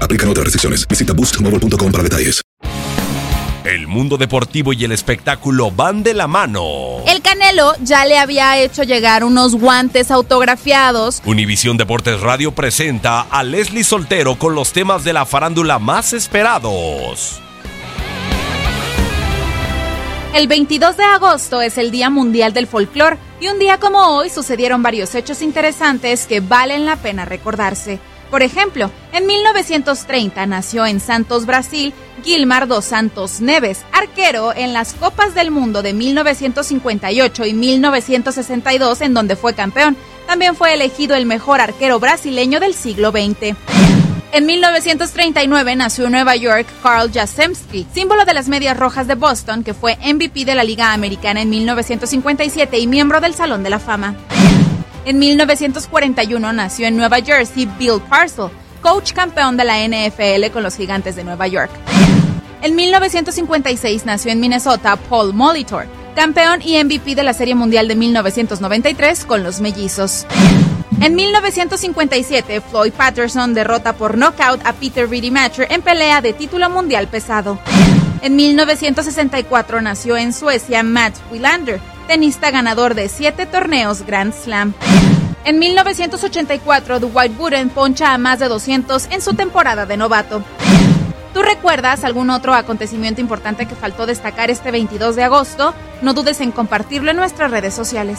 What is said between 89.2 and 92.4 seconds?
su temporada de novato. ¿Tú recuerdas algún